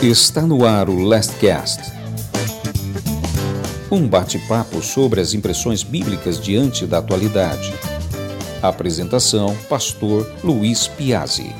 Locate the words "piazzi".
10.86-11.52